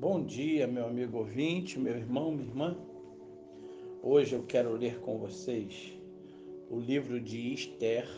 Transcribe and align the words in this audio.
Bom 0.00 0.24
dia, 0.24 0.66
meu 0.66 0.86
amigo 0.86 1.18
ouvinte, 1.18 1.78
meu 1.78 1.94
irmão, 1.94 2.32
minha 2.32 2.48
irmã. 2.48 2.74
Hoje 4.02 4.34
eu 4.34 4.42
quero 4.44 4.72
ler 4.72 4.98
com 5.00 5.18
vocês 5.18 5.92
o 6.70 6.78
livro 6.78 7.20
de 7.20 7.52
Esther, 7.52 8.08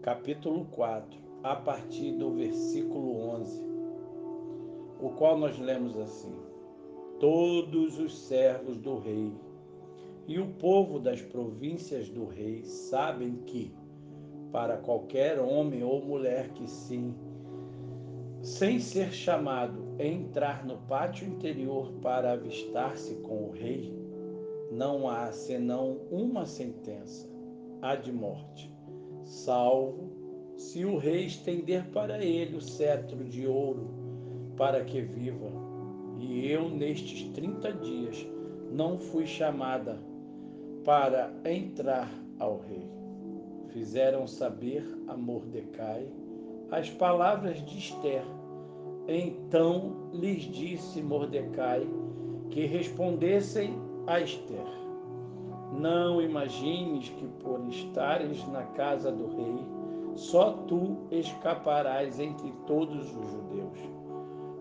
capítulo 0.00 0.64
4, 0.70 1.20
a 1.42 1.54
partir 1.54 2.12
do 2.12 2.30
versículo 2.30 3.14
11, 3.40 3.62
o 5.02 5.10
qual 5.10 5.36
nós 5.36 5.58
lemos 5.58 5.94
assim: 5.98 6.34
Todos 7.18 7.98
os 7.98 8.20
servos 8.20 8.78
do 8.78 8.96
rei 8.96 9.34
e 10.26 10.38
o 10.38 10.46
povo 10.54 10.98
das 10.98 11.20
províncias 11.20 12.08
do 12.08 12.24
rei 12.24 12.64
sabem 12.64 13.36
que, 13.44 13.70
para 14.50 14.78
qualquer 14.78 15.38
homem 15.38 15.84
ou 15.84 16.02
mulher 16.02 16.48
que 16.54 16.66
sim 16.66 17.14
sem 18.42 18.78
ser 18.78 19.12
chamado, 19.12 19.94
entrar 19.98 20.64
no 20.64 20.78
pátio 20.78 21.28
interior 21.28 21.92
para 22.00 22.32
avistar-se 22.32 23.14
com 23.16 23.48
o 23.48 23.50
rei, 23.50 23.94
não 24.70 25.08
há 25.08 25.30
senão 25.30 25.98
uma 26.10 26.46
sentença, 26.46 27.28
a 27.82 27.94
de 27.94 28.12
morte, 28.12 28.72
salvo 29.24 30.10
se 30.56 30.84
o 30.84 30.96
rei 30.96 31.24
estender 31.24 31.86
para 31.90 32.22
ele 32.22 32.56
o 32.56 32.60
cetro 32.60 33.24
de 33.24 33.46
ouro 33.46 33.88
para 34.56 34.84
que 34.84 35.00
viva. 35.00 35.50
E 36.18 36.46
eu, 36.46 36.68
nestes 36.68 37.24
trinta 37.32 37.72
dias, 37.72 38.26
não 38.70 38.98
fui 38.98 39.26
chamada 39.26 39.98
para 40.84 41.32
entrar 41.44 42.12
ao 42.38 42.60
rei. 42.60 42.86
Fizeram 43.68 44.26
saber 44.26 44.84
a 45.08 45.16
Mordecai 45.16 46.06
as 46.70 46.88
palavras 46.90 47.64
de 47.64 47.78
Esther. 47.78 48.24
Então 49.08 50.08
lhes 50.12 50.42
disse 50.42 51.02
Mordecai 51.02 51.86
que 52.50 52.66
respondessem 52.66 53.74
a 54.06 54.20
Esther: 54.20 54.66
Não 55.72 56.20
imagines 56.20 57.08
que 57.08 57.26
por 57.42 57.60
estares 57.68 58.46
na 58.48 58.62
casa 58.62 59.10
do 59.10 59.26
rei, 59.36 59.64
só 60.14 60.52
tu 60.68 60.98
escaparás 61.10 62.20
entre 62.20 62.52
todos 62.66 63.06
os 63.16 63.30
judeus. 63.30 63.78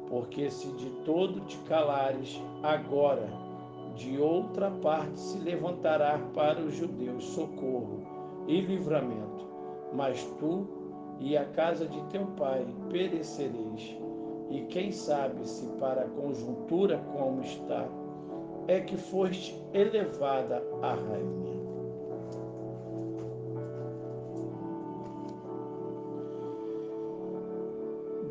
Porque 0.08 0.50
se 0.50 0.68
de 0.72 0.90
todo 1.06 1.42
te 1.42 1.58
calares, 1.60 2.42
agora 2.64 3.30
de 3.96 4.20
outra 4.20 4.72
parte 4.72 5.20
se 5.20 5.38
levantará 5.40 6.18
para 6.34 6.60
os 6.60 6.74
judeus 6.74 7.24
socorro 7.26 8.02
e 8.48 8.62
livramento, 8.62 9.46
mas 9.94 10.24
tu 10.40 10.79
e 11.20 11.38
a 11.38 11.46
casa 11.46 11.86
de 11.86 12.02
teu 12.10 12.26
pai 12.38 12.66
perecereis. 12.90 13.98
E 14.50 14.62
quem 14.62 14.92
sabe 14.92 15.48
se 15.48 15.68
para 15.80 16.02
a 16.02 16.10
conjuntura 16.10 16.98
como 17.14 17.42
está, 17.42 17.88
é 18.68 18.80
que 18.80 18.98
foste 18.98 19.56
elevada 19.74 20.64
a 20.82 20.94
rainha. 20.94 21.60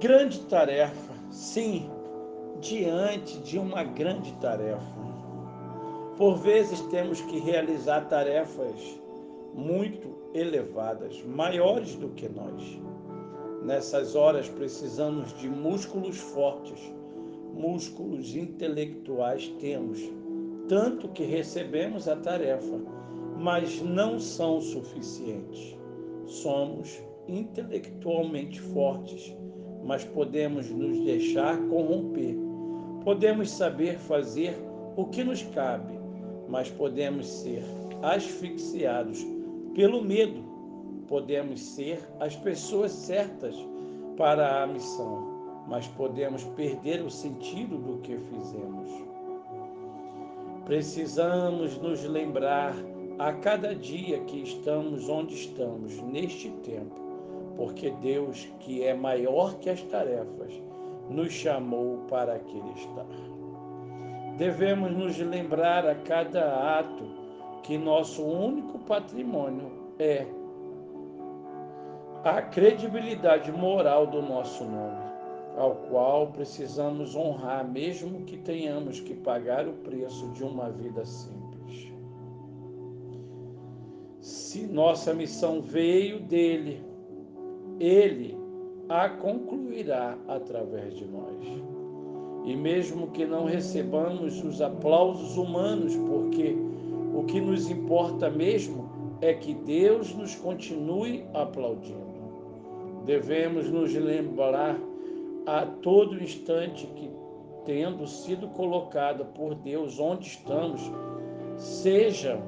Grande 0.01 0.41
tarefa, 0.43 1.13
sim, 1.31 1.91
diante 2.61 3.39
de 3.39 3.59
uma 3.59 3.83
grande 3.85 4.33
tarefa. 4.35 5.09
Por 6.17 6.37
vezes 6.37 6.81
temos 6.83 7.21
que 7.21 7.39
realizar 7.39 8.09
tarefas 8.09 9.01
muito 9.55 10.18
elevadas, 10.35 11.23
maiores 11.25 11.95
do 11.95 12.09
que 12.11 12.29
nós. 12.29 12.79
Nessas 13.65 14.15
horas 14.15 14.49
precisamos 14.49 15.33
de 15.39 15.49
músculos 15.49 16.17
fortes, 16.19 16.81
músculos 17.55 18.37
intelectuais 18.37 19.49
temos, 19.59 20.01
tanto 20.69 21.09
que 21.09 21.25
recebemos 21.25 22.07
a 22.09 22.17
tarefa, 22.17 22.79
mas 23.37 23.81
não 23.83 24.19
são 24.19 24.61
suficientes. 24.61 25.77
Somos 26.27 27.01
intelectualmente 27.27 28.61
fortes, 28.61 29.35
mas 29.85 30.05
podemos 30.05 30.71
nos 30.71 31.01
deixar 31.05 31.59
corromper. 31.69 32.37
Podemos 33.05 33.51
saber 33.51 33.99
fazer 33.99 34.55
o 34.97 35.07
que 35.07 35.25
nos 35.25 35.43
cabe, 35.43 35.95
mas 36.49 36.71
podemos 36.71 37.27
ser 37.27 37.63
asfixiados 38.03 39.25
pelo 39.79 40.03
medo, 40.03 40.43
podemos 41.07 41.61
ser 41.61 42.01
as 42.19 42.35
pessoas 42.35 42.91
certas 42.91 43.55
para 44.17 44.65
a 44.65 44.67
missão, 44.67 45.65
mas 45.69 45.87
podemos 45.87 46.43
perder 46.57 47.01
o 47.01 47.09
sentido 47.09 47.79
do 47.79 47.99
que 47.99 48.19
fizemos. 48.19 48.91
Precisamos 50.65 51.79
nos 51.79 52.03
lembrar 52.03 52.75
a 53.21 53.33
cada 53.35 53.73
dia 53.73 54.19
que 54.25 54.43
estamos 54.43 55.09
onde 55.09 55.37
estamos 55.37 55.97
neste 56.03 56.51
tempo, 56.65 56.97
porque 57.55 57.93
Deus, 58.03 58.49
que 58.59 58.83
é 58.83 58.93
maior 58.93 59.61
que 59.61 59.71
as 59.71 59.81
tarefas, 59.83 60.61
nos 61.09 61.33
chamou 61.33 61.99
para 62.09 62.35
aquele 62.35 62.73
estar. 62.73 63.07
Devemos 64.39 64.91
nos 64.91 65.17
lembrar 65.19 65.87
a 65.87 65.95
cada 65.95 66.81
ato 66.81 67.28
que 67.63 67.77
nosso 67.77 68.23
único 68.23 68.79
patrimônio 68.81 69.71
é 69.99 70.27
a 72.25 72.43
credibilidade 72.43 73.51
moral 73.53 74.07
do 74.07 74.21
nosso 74.21 74.65
nome, 74.65 75.09
ao 75.57 75.75
qual 75.91 76.29
precisamos 76.29 77.15
honrar, 77.15 77.67
mesmo 77.67 78.25
que 78.25 78.37
tenhamos 78.37 79.01
que 79.01 79.15
pagar 79.15 79.67
o 79.67 79.73
preço 79.73 80.29
de 80.31 80.43
uma 80.45 80.71
vida 80.71 81.05
simples. 81.05 81.93
Se 84.21 84.67
nossa 84.67 85.15
missão 85.15 85.63
veio 85.63 86.21
dele, 86.21 86.83
ele 87.79 88.37
a 88.89 89.09
concluirá 89.09 90.19
através 90.27 90.95
de 90.97 91.05
nós. 91.07 91.45
E 92.45 92.57
mesmo 92.57 93.09
que 93.09 93.27
não 93.27 93.45
recebamos 93.45 94.43
os 94.43 94.63
aplausos 94.63 95.37
humanos, 95.37 95.95
porque 95.97 96.57
o 97.19 97.25
que 97.25 97.41
nos 97.41 97.69
importa 97.69 98.31
mesmo 98.31 98.89
é 99.21 99.35
que 99.35 99.53
Deus 99.53 100.15
nos 100.15 100.37
continue 100.37 101.25
aplaudindo. 101.35 101.99
Devemos 103.05 103.69
nos 103.69 103.93
lembrar 103.93 104.79
a 105.45 105.67
todo 105.67 106.23
instante 106.23 106.87
que, 106.95 107.11
tendo 107.65 108.07
sido 108.07 108.47
colocada 108.51 109.25
por 109.25 109.57
Deus 109.57 109.99
onde 109.99 110.29
estamos, 110.29 110.81
seja 111.57 112.41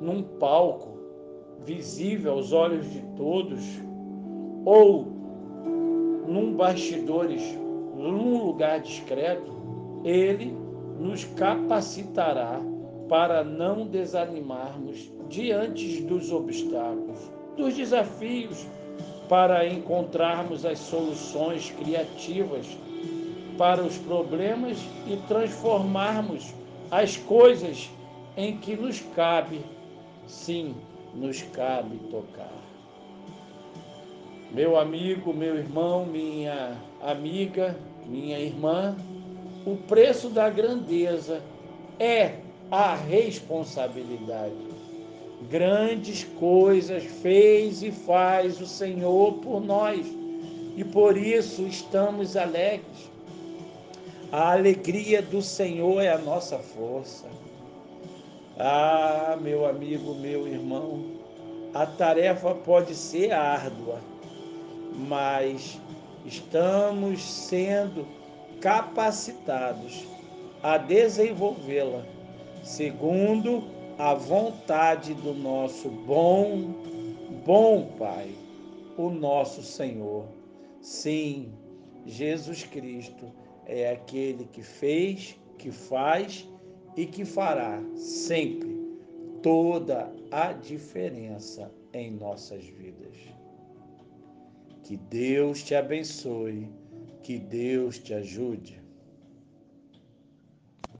num 0.00 0.22
palco 0.22 0.96
visível 1.62 2.32
aos 2.32 2.54
olhos 2.54 2.90
de 2.90 3.02
todos, 3.16 3.62
ou 4.64 5.04
num 6.26 6.54
bastidores, 6.54 7.42
num 7.94 8.46
lugar 8.46 8.80
discreto, 8.80 9.52
Ele 10.02 10.64
nos 10.98 11.24
capacitará 11.24 12.60
para 13.08 13.44
não 13.44 13.86
desanimarmos 13.86 15.10
diante 15.28 16.02
dos 16.02 16.32
obstáculos, 16.32 17.18
dos 17.56 17.74
desafios, 17.74 18.66
para 19.28 19.66
encontrarmos 19.66 20.64
as 20.64 20.78
soluções 20.78 21.70
criativas 21.70 22.66
para 23.58 23.82
os 23.82 23.96
problemas 23.98 24.78
e 25.06 25.16
transformarmos 25.28 26.54
as 26.90 27.16
coisas 27.16 27.90
em 28.36 28.56
que 28.58 28.76
nos 28.76 29.00
cabe, 29.14 29.60
sim, 30.26 30.74
nos 31.14 31.42
cabe 31.42 31.96
tocar. 32.10 32.52
Meu 34.52 34.78
amigo, 34.78 35.32
meu 35.32 35.56
irmão, 35.56 36.06
minha 36.06 36.76
amiga, 37.02 37.76
minha 38.06 38.38
irmã, 38.38 38.96
o 39.66 39.76
preço 39.76 40.28
da 40.28 40.48
grandeza 40.48 41.42
é 41.98 42.36
a 42.70 42.94
responsabilidade. 42.94 44.54
Grandes 45.50 46.22
coisas 46.38 47.02
fez 47.04 47.82
e 47.82 47.90
faz 47.90 48.60
o 48.60 48.66
Senhor 48.66 49.34
por 49.34 49.60
nós 49.60 50.06
e 50.76 50.84
por 50.84 51.16
isso 51.16 51.62
estamos 51.62 52.36
alegres. 52.36 53.10
A 54.30 54.52
alegria 54.52 55.20
do 55.20 55.42
Senhor 55.42 56.00
é 56.00 56.12
a 56.12 56.18
nossa 56.18 56.58
força. 56.58 57.26
Ah, 58.58 59.36
meu 59.40 59.66
amigo, 59.66 60.14
meu 60.14 60.46
irmão, 60.46 61.04
a 61.74 61.84
tarefa 61.84 62.54
pode 62.54 62.94
ser 62.94 63.32
árdua, 63.32 64.00
mas 65.08 65.80
estamos 66.24 67.22
sendo 67.22 68.06
capacitados 68.60 70.06
a 70.62 70.78
desenvolvê-la 70.78 72.04
segundo 72.62 73.64
a 73.98 74.14
vontade 74.14 75.14
do 75.14 75.32
nosso 75.32 75.88
bom, 75.88 76.74
bom 77.44 77.92
Pai, 77.98 78.30
o 78.96 79.08
nosso 79.10 79.62
Senhor, 79.62 80.26
Sim, 80.80 81.52
Jesus 82.04 82.62
Cristo 82.62 83.32
é 83.66 83.90
aquele 83.90 84.44
que 84.46 84.62
fez, 84.62 85.36
que 85.58 85.72
faz 85.72 86.48
e 86.96 87.06
que 87.06 87.24
fará 87.24 87.82
sempre 87.96 88.76
toda 89.42 90.12
a 90.30 90.52
diferença 90.52 91.72
em 91.92 92.12
nossas 92.12 92.64
vidas. 92.64 93.16
Que 94.84 94.96
Deus 94.96 95.64
te 95.64 95.74
abençoe, 95.74 96.70
que 97.22 97.38
Deus 97.38 97.98
te 97.98 98.14
ajude. 98.14 98.85